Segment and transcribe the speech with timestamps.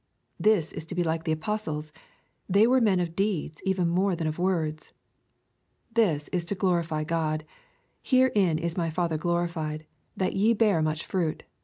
[0.39, 1.91] This is to ba like the apostles,—
[2.49, 4.93] they were men of deeds even more than of words.
[5.93, 7.45] This is to glorify God,
[8.11, 9.85] —"Herein is my Father glorified,
[10.17, 11.43] that ye bear much fruit."